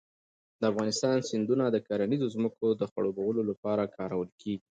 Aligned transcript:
د 0.59 0.61
افغانستان 0.71 1.15
سیندونه 1.29 1.65
د 1.69 1.77
کرنیزو 1.87 2.27
ځمکو 2.35 2.65
د 2.79 2.83
خړوبولو 2.91 3.41
لپاره 3.49 3.83
کارول 3.97 4.29
کېږي. 4.41 4.59